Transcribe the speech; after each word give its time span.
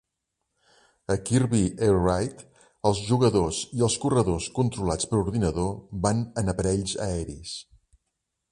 A 1.15 1.17
"Kirby 1.29 1.59
Air 1.87 1.97
Ride", 2.05 2.45
els 2.91 3.01
jugadors 3.09 3.59
i 3.81 3.85
els 3.89 3.97
corredors 4.07 4.49
controlats 4.61 5.11
per 5.13 5.19
ordinador 5.21 5.71
van 6.07 6.25
en 6.43 6.51
aparells 6.55 6.97
aeris. 7.11 7.53